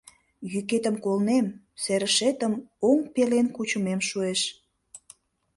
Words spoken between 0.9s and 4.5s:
колнем, серышетым оҥ пелен кучымем шуэш.